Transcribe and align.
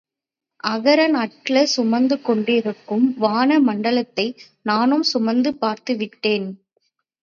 அகரன் 0.63 1.15
atlas 1.15 1.75
சுமந்துகொண்டிருக்கும் 1.75 3.05
வான 3.17 3.59
மண்டலத்தை 3.59 4.27
நானும் 4.63 5.03
சுமந்து 5.03 5.51
பார்த்துவிட்டேன். 5.61 6.47